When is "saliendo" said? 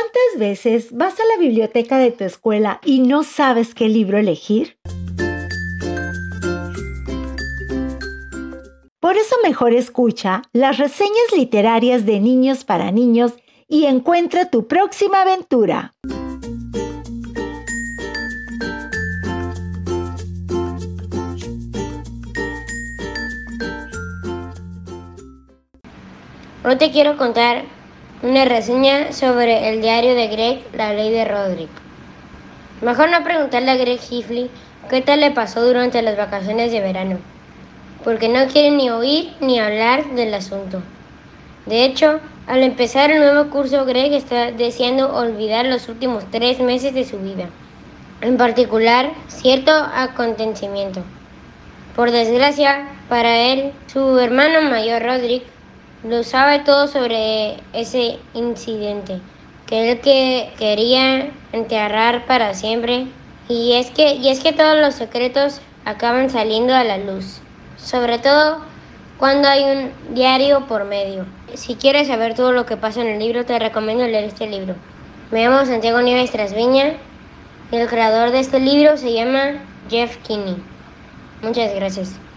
66.30-66.74